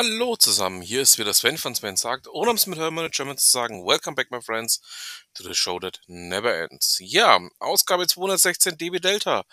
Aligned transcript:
Hallo 0.00 0.36
zusammen, 0.36 0.80
hier 0.80 1.02
ist 1.02 1.18
wieder 1.18 1.34
Sven 1.34 1.58
von 1.58 1.74
Sven 1.74 1.96
sagt, 1.96 2.28
ohne 2.28 2.52
es 2.52 2.68
mit 2.68 2.78
Hermann 2.78 3.10
German 3.10 3.36
zu 3.36 3.50
sagen, 3.50 3.84
welcome 3.84 4.14
back 4.14 4.30
my 4.30 4.40
friends 4.40 4.80
to 5.34 5.42
the 5.42 5.54
show 5.54 5.80
that 5.80 5.98
never 6.06 6.54
ends. 6.54 6.98
Ja, 7.00 7.40
Ausgabe 7.58 8.06
216 8.06 8.78
DB 8.78 9.00
Delta. 9.00 9.44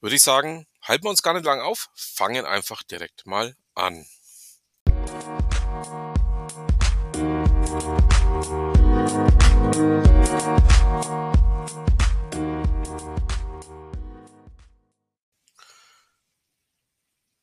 Würde 0.00 0.16
ich 0.16 0.22
sagen, 0.22 0.66
halten 0.80 1.04
wir 1.04 1.10
uns 1.10 1.22
gar 1.22 1.34
nicht 1.34 1.44
lang 1.44 1.60
auf, 1.60 1.90
fangen 1.94 2.46
einfach 2.46 2.82
direkt 2.82 3.26
mal 3.26 3.54
an. 3.74 4.06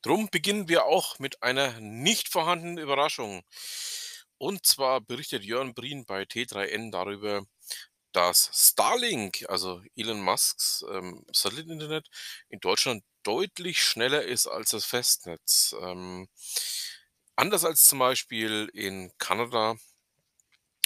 Drum 0.02 0.30
beginnen 0.30 0.70
wir 0.70 0.86
auch 0.86 1.20
mit 1.20 1.44
einer 1.44 1.80
nicht 1.80 2.30
vorhandenen 2.30 2.78
Überraschung. 2.78 3.44
Und 4.38 4.66
zwar 4.66 5.02
berichtet 5.02 5.44
Jörn 5.44 5.74
Brien 5.74 6.06
bei 6.06 6.24
T3N 6.24 6.92
darüber, 6.92 7.44
dass 8.14 8.50
Starlink, 8.54 9.46
also 9.50 9.82
Elon 9.96 10.22
Musks 10.22 10.84
ähm, 10.92 11.26
Satelliteninternet, 11.34 12.08
in 12.50 12.60
Deutschland 12.60 13.04
deutlich 13.24 13.84
schneller 13.84 14.24
ist 14.24 14.48
als 14.48 14.72
das 14.72 14.86
Festnetz. 14.86 15.76
Ähm, 15.82 16.28
anders 17.36 17.66
als 17.66 17.84
zum 17.86 18.00
Beispiel 18.00 18.70
in 18.74 19.12
Kanada 19.18 19.76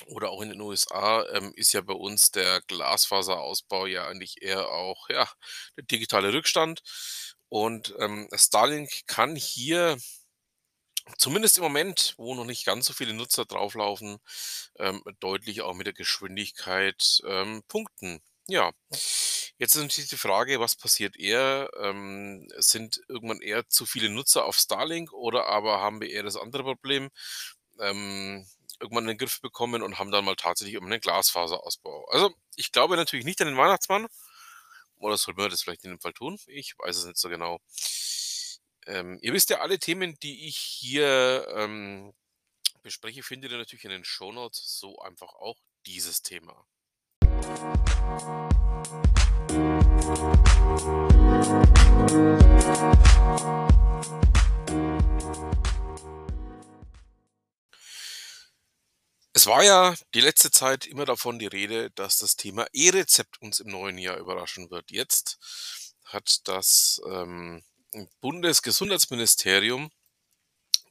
oder 0.08 0.30
auch 0.32 0.42
in 0.42 0.50
den 0.50 0.62
USA 0.62 1.26
ähm, 1.30 1.54
ist 1.56 1.74
ja 1.74 1.82
bei 1.82 1.94
uns 1.94 2.32
der 2.32 2.62
Glasfaserausbau 2.68 3.86
ja 3.86 4.08
eigentlich 4.08 4.42
eher 4.42 4.68
auch 4.70 5.10
ja, 5.10 5.30
der 5.78 5.84
digitale 5.86 6.34
Rückstand. 6.34 6.82
Und 7.54 7.94
ähm, 8.00 8.28
Starlink 8.34 9.06
kann 9.06 9.36
hier 9.36 10.00
zumindest 11.20 11.58
im 11.58 11.64
Moment, 11.64 12.16
wo 12.18 12.34
noch 12.34 12.46
nicht 12.46 12.66
ganz 12.66 12.88
so 12.88 12.94
viele 12.94 13.14
Nutzer 13.14 13.46
drauflaufen, 13.46 14.18
ähm, 14.80 15.04
deutlich 15.20 15.62
auch 15.62 15.76
mit 15.76 15.86
der 15.86 15.94
Geschwindigkeit 15.94 17.22
ähm, 17.28 17.62
punkten. 17.68 18.24
Ja, 18.48 18.72
jetzt 18.90 19.76
ist 19.76 19.84
natürlich 19.84 20.10
die 20.10 20.18
Frage, 20.18 20.60
was 20.60 20.76
passiert 20.76 21.16
eher? 21.16 21.70
Ähm, 21.80 22.48
sind 22.58 23.02
irgendwann 23.08 23.40
eher 23.40 23.70
zu 23.70 23.86
viele 23.86 24.10
Nutzer 24.10 24.46
auf 24.46 24.58
Starlink 24.58 25.14
oder 25.14 25.46
aber 25.46 25.80
haben 25.80 26.02
wir 26.02 26.10
eher 26.10 26.24
das 26.24 26.38
andere 26.38 26.64
Problem? 26.64 27.12
Ähm, 27.80 28.48
irgendwann 28.80 29.04
in 29.04 29.10
den 29.10 29.20
Griff 29.20 29.42
bekommen 29.42 29.84
und 29.84 30.00
haben 30.00 30.10
dann 30.10 30.26
mal 30.26 30.36
tatsächlich 30.36 30.82
einen 30.82 31.00
Glasfaserausbau. 31.00 32.08
Also 32.10 32.34
ich 32.56 32.72
glaube 32.72 32.96
natürlich 32.96 33.26
nicht 33.26 33.42
an 33.42 33.48
den 33.50 33.58
Weihnachtsmann, 33.58 34.08
oder 35.04 35.18
soll 35.18 35.34
man 35.36 35.50
das 35.50 35.62
vielleicht 35.62 35.84
in 35.84 35.92
dem 35.92 36.00
Fall 36.00 36.14
tun? 36.14 36.40
Ich 36.48 36.76
weiß 36.80 36.96
es 36.96 37.06
nicht 37.06 37.18
so 37.18 37.30
genau. 37.30 37.60
Ähm, 38.86 39.20
ihr 39.22 39.34
wisst 39.34 39.50
ja, 39.50 39.60
alle 39.60 39.80
Themen, 39.80 40.18
die 40.24 40.48
ich 40.48 40.58
hier 40.58 41.48
ähm, 41.56 42.14
bespreche, 42.82 43.24
findet 43.24 43.52
ihr 43.52 43.58
natürlich 43.58 43.86
in 43.86 43.92
den 43.92 44.06
Shownotes. 44.06 44.80
So 44.80 45.00
einfach 45.00 45.34
auch 45.36 45.58
dieses 45.86 46.22
Thema. 46.22 46.66
Es 59.44 59.48
war 59.48 59.62
ja 59.62 59.94
die 60.14 60.22
letzte 60.22 60.52
Zeit 60.52 60.86
immer 60.86 61.04
davon 61.04 61.38
die 61.38 61.48
Rede, 61.48 61.92
dass 61.96 62.18
das 62.18 62.38
Thema 62.38 62.66
E-Rezept 62.72 63.42
uns 63.42 63.60
im 63.60 63.72
neuen 63.72 63.98
Jahr 63.98 64.16
überraschen 64.16 64.72
wird. 64.72 64.90
Jetzt 64.90 65.38
hat 66.06 66.48
das 66.48 67.02
ähm, 67.10 67.62
Bundesgesundheitsministerium 68.22 69.92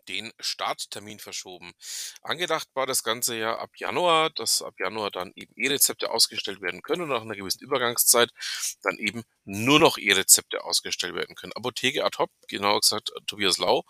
den 0.07 0.35
Starttermin 0.39 1.19
verschoben. 1.19 1.73
Angedacht 2.21 2.69
war 2.75 2.85
das 2.85 3.03
Ganze 3.03 3.39
ja 3.39 3.57
ab 3.57 3.71
Januar, 3.77 4.29
dass 4.29 4.61
ab 4.61 4.75
Januar 4.79 5.11
dann 5.11 5.33
eben 5.35 5.55
E-Rezepte 5.57 6.11
ausgestellt 6.11 6.61
werden 6.61 6.83
können 6.83 7.05
und 7.05 7.09
nach 7.09 7.23
einer 7.23 7.37
gewissen 7.37 7.63
Übergangszeit 7.63 8.29
dann 8.83 8.99
eben 8.99 9.23
nur 9.45 9.81
noch 9.81 9.97
E-Rezepte 9.97 10.63
ausgestellt 10.63 11.15
werden 11.15 11.37
können. 11.37 11.55
Apotheke 11.55 12.05
ad 12.05 12.19
hoc, 12.19 12.31
genauer 12.49 12.81
gesagt 12.81 13.13
Tobias 13.27 13.57
Lau, 13.57 13.85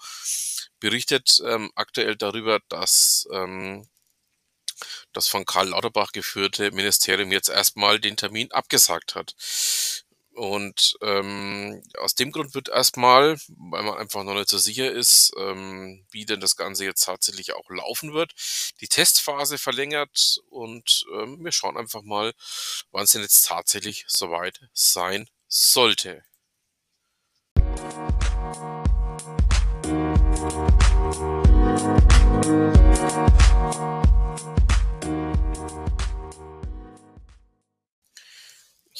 berichtet 0.78 1.42
ähm, 1.44 1.72
aktuell 1.75 2.15
darüber, 2.15 2.60
dass 2.69 3.26
ähm, 3.32 3.88
das 5.12 5.28
von 5.28 5.44
Karl 5.44 5.68
Lauterbach 5.68 6.12
geführte 6.12 6.70
Ministerium 6.72 7.32
jetzt 7.32 7.48
erstmal 7.48 8.00
den 8.00 8.16
Termin 8.16 8.50
abgesagt 8.52 9.14
hat. 9.14 9.34
Und 10.34 10.96
ähm, 11.02 11.82
aus 11.98 12.14
dem 12.14 12.32
Grund 12.32 12.54
wird 12.54 12.70
erstmal, 12.70 13.36
weil 13.48 13.82
man 13.82 13.98
einfach 13.98 14.24
noch 14.24 14.34
nicht 14.34 14.48
so 14.48 14.56
sicher 14.56 14.90
ist, 14.90 15.32
ähm, 15.38 16.06
wie 16.10 16.24
denn 16.24 16.40
das 16.40 16.56
Ganze 16.56 16.86
jetzt 16.86 17.04
tatsächlich 17.04 17.52
auch 17.52 17.68
laufen 17.68 18.14
wird, 18.14 18.32
die 18.80 18.88
Testphase 18.88 19.58
verlängert 19.58 20.40
und 20.48 21.04
ähm, 21.14 21.44
wir 21.44 21.52
schauen 21.52 21.76
einfach 21.76 22.02
mal, 22.02 22.32
wann 22.92 23.04
es 23.04 23.10
denn 23.10 23.20
jetzt 23.20 23.46
tatsächlich 23.46 24.06
soweit 24.08 24.60
sein 24.72 25.28
sollte. 25.48 26.24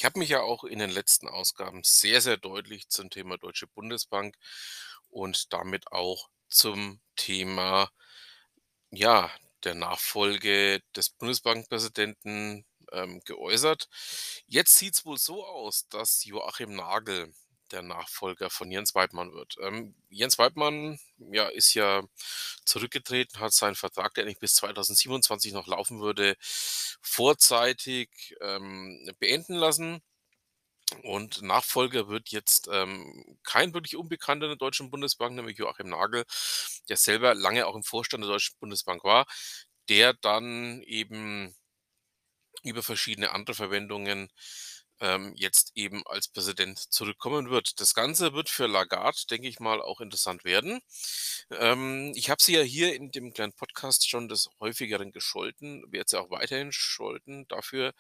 Ich 0.03 0.05
habe 0.05 0.19
mich 0.19 0.31
ja 0.31 0.41
auch 0.41 0.65
in 0.65 0.81
den 0.81 0.91
letzten 0.91 1.29
Ausgaben 1.29 1.83
sehr, 1.85 2.21
sehr 2.21 2.37
deutlich 2.37 2.89
zum 2.89 3.09
Thema 3.09 3.39
Deutsche 3.39 3.69
Bundesbank 3.69 4.35
und 5.11 5.53
damit 5.53 5.93
auch 5.93 6.29
zum 6.49 7.01
Thema, 7.15 7.89
ja, 8.91 9.31
der 9.63 9.77
Nachfolge 9.77 10.81
des 10.97 11.11
Bundesbankpräsidenten 11.11 12.67
ähm, 12.91 13.21
geäußert. 13.25 13.89
Jetzt 14.49 14.77
sieht 14.77 14.95
es 14.95 15.05
wohl 15.07 15.19
so 15.19 15.47
aus, 15.47 15.87
dass 15.87 16.25
Joachim 16.25 16.75
Nagel 16.75 17.33
der 17.73 17.83
Nachfolger 17.83 18.51
von 18.51 18.71
Jens 18.71 18.95
Weidmann 18.95 19.33
wird. 19.33 19.57
Ähm, 19.61 19.95
Jens 20.11 20.39
Weidmann 20.39 20.99
ja, 21.19 21.49
ist 21.49 21.75
ja 21.75 22.03
zurückgetreten, 22.65 23.41
hat 23.41 23.53
seinen 23.53 23.75
Vertrag, 23.75 24.15
der 24.15 24.25
eigentlich 24.25 24.39
bis 24.39 24.55
2027 24.55 25.53
noch 25.53 25.67
laufen 25.67 26.01
würde, 26.01 26.37
vorzeitig 26.41 28.37
ähm, 28.41 29.11
beenden 29.19 29.55
lassen. 29.55 30.03
Und 31.03 31.43
Nachfolger 31.43 32.09
wird 32.09 32.29
jetzt 32.31 32.69
ähm, 32.71 33.39
kein 33.45 33.73
wirklich 33.75 33.97
Unbekannter 33.97 34.47
in 34.47 34.51
der 34.51 34.59
Deutschen 34.59 34.91
Bundesbank, 34.91 35.35
nämlich 35.35 35.59
Joachim 35.59 35.89
Nagel, 35.89 36.25
der 36.89 36.97
selber 36.97 37.35
lange 37.35 37.67
auch 37.67 37.75
im 37.75 37.83
Vorstand 37.83 38.23
der 38.25 38.31
Deutschen 38.31 38.57
Bundesbank 38.61 39.03
war, 39.05 39.27
der 39.89 40.13
dann 40.15 40.83
eben 40.83 41.55
über 42.63 42.83
verschiedene 42.83 43.33
andere 43.33 43.55
Verwendungen 43.55 44.31
ähm, 45.03 45.35
jetzt 45.37 45.73
eben 45.75 46.07
als 46.07 46.29
Präsident 46.29 46.79
zurückkommen 46.79 47.51
wird. 47.51 47.81
Das 47.81 47.93
Ganze 47.95 48.33
wird 48.35 48.49
für 48.49 48.67
Lagarde, 48.67 49.19
denke 49.31 49.49
ich 49.49 49.61
mal, 49.61 49.83
auch 49.83 50.01
interessant 50.01 50.45
werden. 50.45 50.81
Ähm, 51.51 52.13
ich 52.15 52.31
habe 52.31 52.43
sie 52.43 52.55
ja 52.55 52.63
hier 52.63 52.95
in 52.95 53.11
dem 53.11 53.35
kleinen 53.35 53.53
Podcast 53.53 54.09
schon 54.09 54.29
des 54.29 54.49
häufigeren 54.61 55.13
gescholten, 55.13 55.85
werde 55.93 56.09
sie 56.09 56.21
auch 56.21 56.31
weiterhin 56.31 56.73
scholten 56.73 57.47
dafür, 57.49 57.93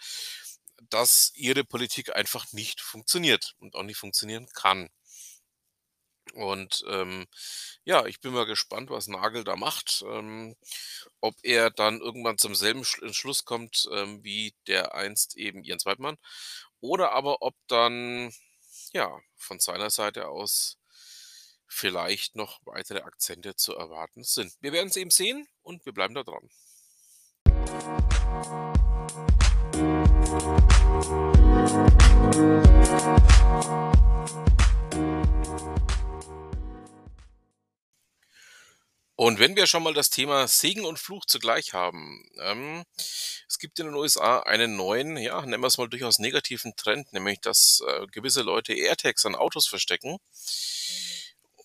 dass 0.90 1.32
ihre 1.34 1.64
Politik 1.64 2.14
einfach 2.14 2.52
nicht 2.52 2.80
funktioniert 2.80 3.54
und 3.58 3.74
auch 3.74 3.82
nicht 3.82 3.98
funktionieren 3.98 4.46
kann. 4.54 4.88
Und 6.34 6.84
ähm, 6.88 7.26
ja, 7.84 8.06
ich 8.06 8.20
bin 8.20 8.32
mal 8.32 8.46
gespannt, 8.46 8.90
was 8.90 9.08
Nagel 9.08 9.44
da 9.44 9.56
macht. 9.56 10.02
Ähm, 10.06 10.56
ob 11.20 11.34
er 11.42 11.70
dann 11.70 12.00
irgendwann 12.00 12.38
zum 12.38 12.54
selben 12.54 12.84
Schluss 12.84 13.44
kommt 13.44 13.88
ähm, 13.92 14.22
wie 14.24 14.54
der 14.66 14.94
einst 14.94 15.36
eben 15.36 15.62
Jens 15.64 15.84
Weidmann 15.84 16.16
oder 16.82 17.12
aber 17.12 17.40
ob 17.40 17.54
dann, 17.68 18.34
ja, 18.92 19.18
von 19.36 19.58
seiner 19.60 19.88
Seite 19.88 20.28
aus 20.28 20.78
vielleicht 21.66 22.36
noch 22.36 22.60
weitere 22.66 23.00
Akzente 23.00 23.56
zu 23.56 23.74
erwarten 23.74 24.24
sind. 24.24 24.52
Wir 24.60 24.72
werden 24.72 24.88
es 24.88 24.96
eben 24.96 25.10
sehen 25.10 25.48
und 25.62 25.86
wir 25.86 25.94
bleiben 25.94 26.14
da 26.14 26.22
dran. 26.22 26.50
Und 39.32 39.38
wenn 39.38 39.56
wir 39.56 39.66
schon 39.66 39.82
mal 39.82 39.94
das 39.94 40.10
Thema 40.10 40.46
Segen 40.46 40.84
und 40.84 40.98
Fluch 40.98 41.24
zugleich 41.24 41.72
haben, 41.72 42.22
ähm, 42.38 42.84
es 43.48 43.58
gibt 43.58 43.78
in 43.78 43.86
den 43.86 43.94
USA 43.94 44.40
einen 44.40 44.76
neuen, 44.76 45.16
ja, 45.16 45.40
nennen 45.40 45.62
wir 45.62 45.68
es 45.68 45.78
mal 45.78 45.88
durchaus 45.88 46.18
negativen 46.18 46.76
Trend, 46.76 47.14
nämlich 47.14 47.40
dass 47.40 47.82
äh, 47.88 48.06
gewisse 48.08 48.42
Leute 48.42 48.74
AirTags 48.74 49.24
an 49.24 49.34
Autos 49.34 49.66
verstecken, 49.66 50.18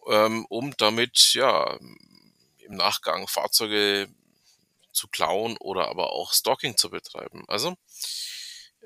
ähm, 0.08 0.46
um 0.48 0.78
damit 0.78 1.34
ja 1.34 1.78
im 2.60 2.76
Nachgang 2.78 3.28
Fahrzeuge 3.28 4.08
zu 4.94 5.10
klauen 5.10 5.58
oder 5.58 5.90
aber 5.90 6.14
auch 6.14 6.32
Stalking 6.32 6.78
zu 6.78 6.90
betreiben. 6.90 7.44
Also 7.50 7.76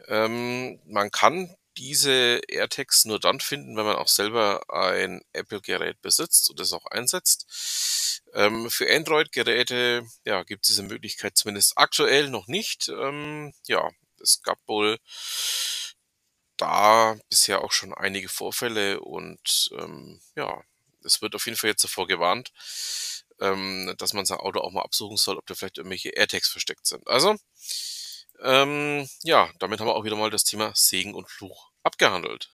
ähm, 0.07 0.81
man 0.87 1.11
kann 1.11 1.55
diese 1.77 2.41
AirTags 2.47 3.05
nur 3.05 3.19
dann 3.19 3.39
finden, 3.39 3.77
wenn 3.77 3.85
man 3.85 3.95
auch 3.95 4.07
selber 4.07 4.61
ein 4.69 5.21
Apple-Gerät 5.33 6.01
besitzt 6.01 6.49
und 6.49 6.59
es 6.59 6.73
auch 6.73 6.85
einsetzt. 6.87 8.21
Ähm, 8.33 8.69
für 8.69 8.89
Android-Geräte 8.93 10.03
ja, 10.25 10.43
gibt 10.43 10.65
es 10.65 10.69
diese 10.69 10.83
Möglichkeit 10.83 11.37
zumindest 11.37 11.77
aktuell 11.77 12.29
noch 12.29 12.47
nicht. 12.47 12.89
Ähm, 12.89 13.53
ja, 13.67 13.89
es 14.21 14.41
gab 14.43 14.59
wohl 14.67 14.97
da 16.57 17.17
bisher 17.29 17.63
auch 17.63 17.71
schon 17.71 17.93
einige 17.93 18.29
Vorfälle 18.29 18.99
und 19.01 19.69
ähm, 19.77 20.21
ja, 20.35 20.63
es 21.03 21.21
wird 21.21 21.35
auf 21.35 21.45
jeden 21.45 21.57
Fall 21.57 21.71
jetzt 21.71 21.83
davor 21.83 22.07
gewarnt, 22.07 22.51
ähm, 23.39 23.93
dass 23.97 24.13
man 24.13 24.25
sein 24.25 24.37
Auto 24.37 24.59
auch 24.59 24.71
mal 24.71 24.83
absuchen 24.83 25.17
soll, 25.17 25.37
ob 25.37 25.45
da 25.47 25.55
vielleicht 25.55 25.77
irgendwelche 25.79 26.09
AirTags 26.09 26.49
versteckt 26.49 26.85
sind. 26.85 27.07
Also, 27.07 27.35
ähm, 28.43 29.07
ja, 29.23 29.49
damit 29.59 29.79
haben 29.79 29.87
wir 29.87 29.95
auch 29.95 30.03
wieder 30.03 30.15
mal 30.15 30.29
das 30.29 30.43
Thema 30.43 30.71
Segen 30.75 31.13
und 31.13 31.29
Fluch 31.29 31.71
abgehandelt. 31.83 32.53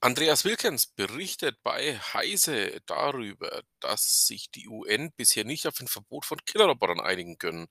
Andreas 0.00 0.44
Wilkens 0.44 0.86
berichtet 0.86 1.56
bei 1.64 1.98
Heise 1.98 2.80
darüber, 2.86 3.62
dass 3.80 4.28
sich 4.28 4.52
die 4.52 4.68
UN 4.68 5.10
bisher 5.16 5.44
nicht 5.44 5.66
auf 5.66 5.80
ein 5.80 5.88
Verbot 5.88 6.24
von 6.24 6.38
Killerrobotern 6.44 7.00
einigen 7.00 7.38
können. 7.38 7.66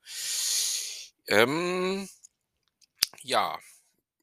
Ähm, 1.27 2.09
ja, 3.21 3.57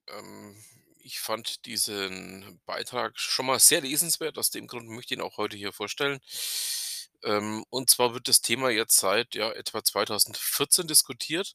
ähm, 0.08 0.62
ich 1.04 1.20
fand 1.20 1.66
diesen 1.66 2.60
Beitrag 2.66 3.18
schon 3.18 3.46
mal 3.46 3.58
sehr 3.58 3.80
lesenswert. 3.80 4.38
Aus 4.38 4.50
dem 4.50 4.66
Grund 4.66 4.88
möchte 4.88 5.14
ich 5.14 5.18
ihn 5.18 5.24
auch 5.24 5.36
heute 5.36 5.56
hier 5.56 5.72
vorstellen. 5.72 6.20
Ähm, 7.24 7.64
und 7.70 7.90
zwar 7.90 8.14
wird 8.14 8.28
das 8.28 8.40
Thema 8.40 8.70
jetzt 8.70 8.96
seit 8.98 9.34
ja, 9.34 9.50
etwa 9.52 9.82
2014 9.84 10.86
diskutiert. 10.86 11.54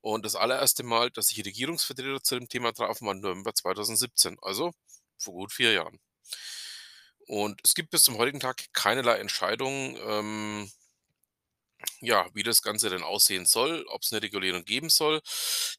Und 0.00 0.24
das 0.24 0.36
allererste 0.36 0.84
Mal, 0.84 1.10
dass 1.10 1.28
sich 1.28 1.44
Regierungsvertreter 1.44 2.22
zu 2.22 2.36
dem 2.36 2.48
Thema 2.48 2.72
trafen, 2.72 3.06
war 3.06 3.14
November 3.14 3.54
2017. 3.54 4.38
Also 4.42 4.72
vor 5.18 5.34
gut 5.34 5.52
vier 5.52 5.72
Jahren. 5.72 5.98
Und 7.26 7.60
es 7.64 7.74
gibt 7.74 7.90
bis 7.90 8.04
zum 8.04 8.16
heutigen 8.16 8.40
Tag 8.40 8.72
keinerlei 8.72 9.18
Entscheidung, 9.18 9.98
ähm, 10.02 10.70
ja, 12.00 12.28
wie 12.34 12.42
das 12.42 12.62
Ganze 12.62 12.90
denn 12.90 13.02
aussehen 13.02 13.46
soll, 13.46 13.84
ob 13.88 14.02
es 14.02 14.12
eine 14.12 14.22
Regulierung 14.22 14.64
geben 14.64 14.88
soll. 14.88 15.20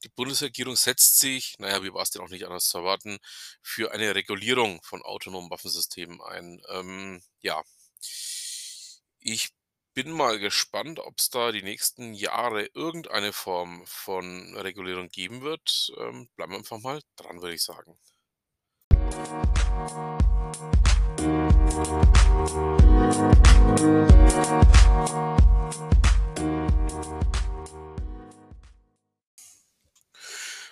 Die 0.03 0.09
Bundesregierung 0.09 0.75
setzt 0.75 1.19
sich, 1.19 1.55
naja, 1.59 1.83
wie 1.83 1.93
war 1.93 2.03
es 2.03 2.11
denn 2.11 2.21
auch 2.21 2.29
nicht 2.29 2.45
anders 2.45 2.67
zu 2.67 2.79
erwarten, 2.79 3.19
für 3.61 3.91
eine 3.91 4.15
Regulierung 4.15 4.81
von 4.83 5.01
autonomen 5.01 5.49
Waffensystemen 5.49 6.21
ein. 6.21 6.61
Ähm, 6.69 7.21
ja, 7.41 7.61
ich 9.19 9.49
bin 9.93 10.11
mal 10.11 10.39
gespannt, 10.39 10.99
ob 10.99 11.19
es 11.19 11.29
da 11.29 11.51
die 11.51 11.63
nächsten 11.63 12.13
Jahre 12.13 12.69
irgendeine 12.73 13.33
Form 13.33 13.83
von 13.85 14.55
Regulierung 14.55 15.09
geben 15.09 15.41
wird. 15.41 15.91
Ähm, 15.97 16.29
bleiben 16.35 16.53
wir 16.53 16.59
einfach 16.59 16.79
mal 16.79 17.01
dran, 17.17 17.41
würde 17.41 17.55
ich 17.55 17.63
sagen. 17.63 17.99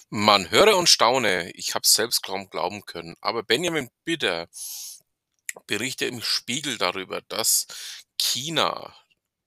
Man 0.09 0.49
höre 0.51 0.77
und 0.77 0.87
staune, 0.87 1.51
ich 1.51 1.75
habe 1.75 1.85
selbst 1.85 2.23
kaum 2.23 2.49
glauben 2.49 2.85
können, 2.85 3.15
aber 3.19 3.43
Benjamin 3.43 3.89
Bidder 4.05 4.47
berichtet 5.65 6.09
im 6.09 6.21
Spiegel 6.21 6.77
darüber, 6.77 7.21
dass 7.27 7.67
China 8.17 8.95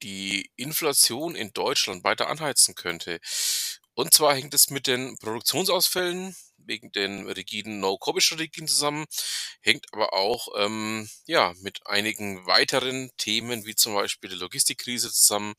die 0.02 0.50
Inflation 0.56 1.34
in 1.34 1.52
Deutschland 1.52 2.04
weiter 2.04 2.28
anheizen 2.28 2.74
könnte. 2.74 3.20
Und 3.94 4.12
zwar 4.12 4.34
hängt 4.34 4.52
es 4.54 4.70
mit 4.70 4.86
den 4.86 5.16
Produktionsausfällen 5.18 6.36
wegen 6.66 6.92
den 6.92 7.28
rigiden 7.28 7.80
No-Covid-Strategien 7.80 8.68
zusammen, 8.68 9.06
hängt 9.60 9.86
aber 9.92 10.12
auch 10.12 10.48
ähm, 10.56 11.08
ja, 11.26 11.54
mit 11.60 11.86
einigen 11.86 12.46
weiteren 12.46 13.10
Themen, 13.16 13.66
wie 13.66 13.74
zum 13.74 13.94
Beispiel 13.94 14.30
der 14.30 14.38
Logistikkrise 14.38 15.12
zusammen, 15.12 15.54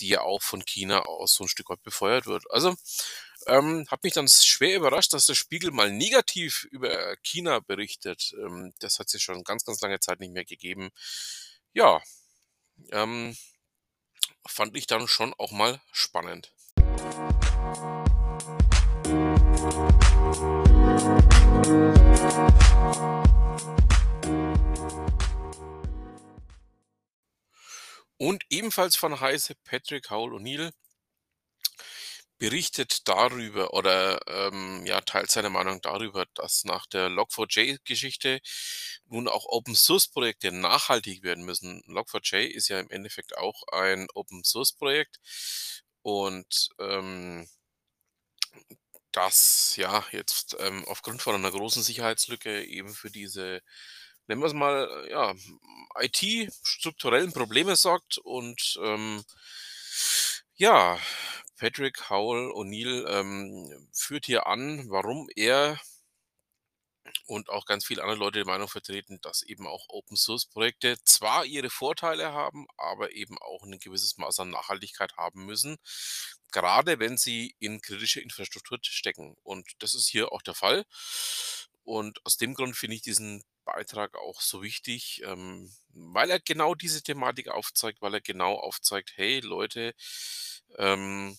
die 0.00 0.08
ja 0.08 0.22
auch 0.22 0.42
von 0.42 0.64
China 0.64 1.02
aus 1.02 1.34
so 1.34 1.44
ein 1.44 1.48
Stück 1.48 1.70
weit 1.70 1.82
befeuert 1.82 2.26
wird. 2.26 2.44
Also 2.50 2.74
ähm, 3.46 3.86
hat 3.88 4.04
mich 4.04 4.12
dann 4.12 4.28
schwer 4.28 4.76
überrascht, 4.76 5.12
dass 5.12 5.26
der 5.26 5.34
Spiegel 5.34 5.70
mal 5.70 5.90
negativ 5.90 6.66
über 6.70 7.16
China 7.22 7.60
berichtet. 7.60 8.34
Ähm, 8.38 8.72
das 8.80 8.98
hat 8.98 9.08
sich 9.08 9.22
schon 9.22 9.44
ganz, 9.44 9.64
ganz 9.64 9.80
lange 9.80 10.00
Zeit 10.00 10.20
nicht 10.20 10.32
mehr 10.32 10.44
gegeben. 10.44 10.90
Ja, 11.72 12.00
ähm, 12.90 13.36
fand 14.46 14.76
ich 14.76 14.86
dann 14.86 15.08
schon 15.08 15.34
auch 15.34 15.52
mal 15.52 15.80
spannend. 15.92 16.52
Und 28.18 28.44
ebenfalls 28.50 28.94
von 28.94 29.18
Heise 29.18 29.56
Patrick 29.64 30.10
Howell 30.10 30.34
O'Neill 30.34 30.72
berichtet 32.38 33.08
darüber 33.08 33.72
oder 33.72 34.20
ähm, 34.26 34.86
ja, 34.86 35.00
teilt 35.00 35.30
seine 35.30 35.50
Meinung 35.50 35.80
darüber, 35.80 36.26
dass 36.34 36.64
nach 36.64 36.86
der 36.86 37.08
Log4j-Geschichte 37.08 38.40
nun 39.06 39.28
auch 39.28 39.46
Open 39.46 39.74
Source 39.74 40.08
Projekte 40.08 40.50
nachhaltig 40.50 41.22
werden 41.22 41.44
müssen. 41.44 41.82
Log4j 41.86 42.46
ist 42.46 42.68
ja 42.68 42.80
im 42.80 42.90
Endeffekt 42.90 43.36
auch 43.38 43.62
ein 43.72 44.08
Open 44.14 44.44
Source 44.44 44.72
Projekt 44.72 45.18
und 46.02 46.68
ähm, 46.78 47.48
das 49.12 49.74
ja 49.76 50.04
jetzt 50.12 50.56
ähm, 50.60 50.84
aufgrund 50.86 51.22
von 51.22 51.34
einer 51.34 51.50
großen 51.50 51.82
Sicherheitslücke 51.82 52.64
eben 52.64 52.94
für 52.94 53.10
diese, 53.10 53.62
nennen 54.28 54.42
wir 54.42 54.46
es 54.46 54.54
mal, 54.54 55.08
ja, 55.10 55.34
IT-strukturellen 56.00 57.32
Probleme 57.32 57.76
sorgt 57.76 58.18
und 58.18 58.78
ähm, 58.82 59.24
ja, 60.54 60.98
Patrick 61.58 62.08
Howell 62.10 62.50
O'Neill 62.52 63.06
ähm, 63.08 63.88
führt 63.92 64.26
hier 64.26 64.46
an, 64.46 64.88
warum 64.90 65.28
er 65.36 65.78
und 67.26 67.48
auch 67.48 67.66
ganz 67.66 67.84
viele 67.86 68.02
andere 68.02 68.18
Leute 68.18 68.38
die 68.40 68.44
Meinung 68.44 68.68
vertreten, 68.68 69.18
dass 69.22 69.42
eben 69.42 69.66
auch 69.66 69.86
Open 69.88 70.16
Source 70.16 70.46
Projekte 70.46 70.96
zwar 71.04 71.44
ihre 71.44 71.70
Vorteile 71.70 72.32
haben, 72.32 72.66
aber 72.76 73.12
eben 73.12 73.38
auch 73.38 73.62
ein 73.64 73.78
gewisses 73.78 74.18
Maß 74.18 74.40
an 74.40 74.50
Nachhaltigkeit 74.50 75.16
haben 75.16 75.44
müssen, 75.46 75.78
gerade 76.52 76.98
wenn 76.98 77.16
sie 77.16 77.56
in 77.58 77.80
kritische 77.80 78.20
Infrastruktur 78.20 78.78
stecken. 78.82 79.36
Und 79.42 79.68
das 79.80 79.94
ist 79.94 80.08
hier 80.08 80.32
auch 80.32 80.42
der 80.42 80.54
Fall. 80.54 80.84
Und 81.84 82.24
aus 82.24 82.36
dem 82.36 82.54
Grund 82.54 82.76
finde 82.76 82.96
ich 82.96 83.02
diesen 83.02 83.42
Beitrag 83.64 84.16
auch 84.16 84.40
so 84.40 84.62
wichtig, 84.62 85.22
ähm, 85.24 85.72
weil 85.88 86.30
er 86.30 86.40
genau 86.40 86.74
diese 86.74 87.02
Thematik 87.02 87.48
aufzeigt, 87.48 88.00
weil 88.02 88.14
er 88.14 88.20
genau 88.20 88.54
aufzeigt, 88.54 89.12
hey 89.16 89.40
Leute, 89.40 89.94
ähm, 90.78 91.36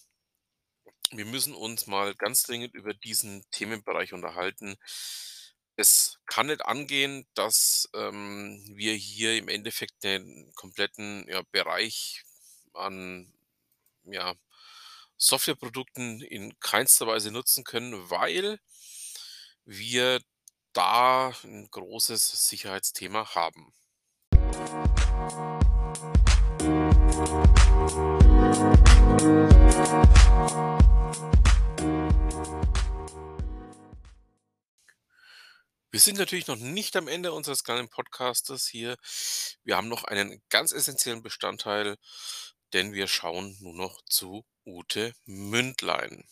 wir 1.12 1.26
müssen 1.26 1.54
uns 1.54 1.88
mal 1.88 2.16
ganz 2.16 2.44
dringend 2.44 2.74
über 2.74 2.94
diesen 2.94 3.44
Themenbereich 3.52 4.14
unterhalten. 4.14 4.78
Es 5.76 6.20
kann 6.26 6.48
nicht 6.48 6.66
angehen, 6.66 7.28
dass 7.34 7.90
ähm, 7.94 8.64
wir 8.76 8.94
hier 8.94 9.38
im 9.38 9.48
Endeffekt 9.48 10.04
den 10.04 10.52
kompletten 10.56 11.28
ja, 11.28 11.42
Bereich 11.52 12.24
an 12.74 13.32
ja, 14.06 14.36
Softwareprodukten 15.26 16.20
in 16.20 16.60
keinster 16.60 17.08
Weise 17.08 17.32
nutzen 17.32 17.64
können, 17.64 18.10
weil 18.10 18.60
wir 19.64 20.20
da 20.74 21.30
ein 21.46 21.70
großes 21.72 22.46
Sicherheitsthema 22.46 23.34
haben. 23.34 23.74
Wir 35.90 36.00
sind 36.02 36.18
natürlich 36.18 36.48
noch 36.48 36.58
nicht 36.58 36.98
am 36.98 37.08
Ende 37.08 37.32
unseres 37.32 37.64
kleinen 37.64 37.88
Podcastes 37.88 38.68
hier. 38.68 38.98
Wir 39.64 39.78
haben 39.78 39.88
noch 39.88 40.04
einen 40.04 40.44
ganz 40.50 40.74
essentiellen 40.74 41.24
Bestandteil, 41.24 41.96
denn 42.74 42.92
wir 42.92 43.08
schauen 43.08 43.56
nur 43.62 43.74
noch 43.74 44.02
zu 44.10 44.44
Ute 44.68 45.14
Mündlein. 45.26 46.24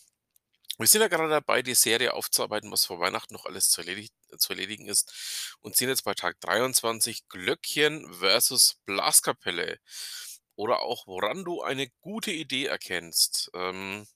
Wir 0.78 0.86
sind 0.88 1.02
ja 1.02 1.08
gerade 1.08 1.28
dabei, 1.30 1.62
die 1.62 1.74
Serie 1.74 2.14
aufzuarbeiten, 2.14 2.70
was 2.72 2.86
vor 2.86 3.00
Weihnachten 3.00 3.34
noch 3.34 3.46
alles 3.46 3.70
zu, 3.70 3.82
erledig 3.82 4.10
zu 4.38 4.50
erledigen 4.52 4.86
ist 4.88 5.56
und 5.60 5.76
sind 5.76 5.88
jetzt 5.90 6.04
bei 6.04 6.14
Tag 6.14 6.40
23 6.40 7.28
Glöckchen 7.28 8.12
versus 8.14 8.76
Blaskapelle 8.86 9.78
oder 10.56 10.82
auch 10.82 11.06
woran 11.08 11.44
du 11.44 11.62
eine 11.62 11.88
gute 12.00 12.32
Idee 12.32 12.66
erkennst. 12.66 13.50
Ähm, 13.54 14.06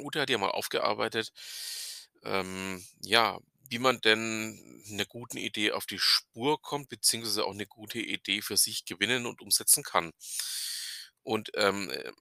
Ute 0.00 0.20
hat 0.22 0.30
ja 0.30 0.38
mal 0.38 0.50
aufgearbeitet, 0.52 1.32
ähm, 2.24 2.84
ja, 3.02 3.40
wie 3.70 3.78
man 3.80 4.00
denn 4.02 4.82
'ner 4.88 5.06
guten 5.06 5.38
Idee 5.38 5.72
auf 5.72 5.86
die 5.86 5.98
Spur 6.00 6.60
kommt, 6.62 6.88
beziehungsweise 6.90 7.44
auch 7.46 7.54
'ne 7.54 7.66
gute 7.66 8.00
Idee 8.00 8.42
für 8.42 8.56
sich 8.58 8.84
gewinnen 8.86 9.26
und 9.26 9.42
umsetzen 9.42 9.82
kann. 9.84 10.12
Und, 11.26 11.50
ähm, 11.54 11.90
äh, 11.90 12.12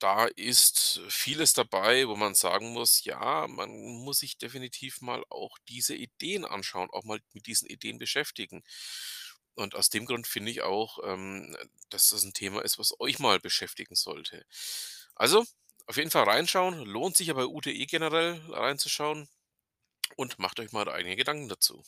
da 0.00 0.26
ist 0.26 1.00
vieles 1.08 1.52
dabei, 1.54 2.08
wo 2.08 2.16
man 2.16 2.34
sagen 2.34 2.72
muss: 2.72 3.04
„Ja, 3.04 3.46
man 3.48 3.70
muss 4.04 4.20
sich 4.20 4.38
definitiv 4.38 5.00
mal 5.02 5.24
auch 5.30 5.58
diese 5.68 5.94
Ideen 5.94 6.44
anschauen, 6.44 6.90
auch 6.90 7.04
mal 7.04 7.20
mit 7.32 7.46
diesen 7.46 7.68
Ideen 7.68 7.98
beschäftigen.“ 7.98 8.62
Und 9.54 9.74
aus 9.74 9.90
dem 9.90 10.06
Grund 10.06 10.26
finde 10.26 10.50
ich 10.52 10.62
auch, 10.62 10.98
ähm, 11.04 11.56
dass 11.90 12.10
das 12.10 12.24
'n 12.24 12.32
Thema 12.34 12.62
ist, 12.62 12.78
was 12.78 12.98
euch 13.00 13.18
mal 13.18 13.40
beschäftigen 13.40 13.94
sollte. 13.96 14.44
Also, 15.16 15.44
auf 15.86 15.96
jeden 15.96 16.10
Fall 16.10 16.24
reinschauen. 16.24 16.80
Lohnt 16.86 17.16
sich 17.16 17.28
ja 17.28 17.34
bei 17.34 17.46
UTE 17.46 17.86
generell 17.86 18.40
reinzuschauen 18.50 19.28
und 20.16 20.38
macht 20.38 20.60
euch 20.60 20.72
mal 20.72 20.88
eigene 20.90 21.16
Gedanken 21.16 21.48
dazu. 21.48 21.84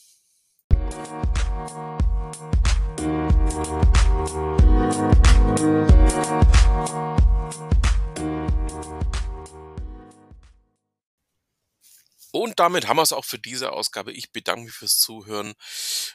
Und 12.32 12.58
damit 12.58 12.88
haben 12.88 12.96
wir's 12.96 13.12
auch 13.12 13.26
für 13.26 13.38
diese 13.38 13.72
Ausgabe. 13.72 14.10
Ich 14.10 14.32
bedanke 14.32 14.64
mich 14.64 14.72
fürs 14.72 14.98
Zuhören, 14.98 15.52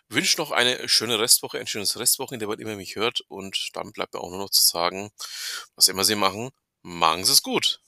wünsche 0.09 0.39
noch 0.39 0.49
eine 0.51 0.89
schöne 0.89 1.19
Restwoche, 1.19 1.59
ein 1.59 1.67
schönes 1.67 1.99
Restwochenende, 1.99 2.47
wann 2.47 2.59
immer 2.59 2.75
mich 2.75 2.95
hört. 2.95 3.21
Und 3.27 3.69
dann 3.73 3.91
bleibt 3.91 4.15
mir 4.15 4.21
auch 4.21 4.31
nur 4.31 4.39
noch 4.39 4.49
zu 4.49 4.63
sagen: 4.63 5.11
Was 5.75 5.87
immer 5.87 6.03
Sie 6.03 6.15
machen, 6.15 6.49
machen 6.81 7.23
Sie's 7.23 7.43
gut. 7.43 7.81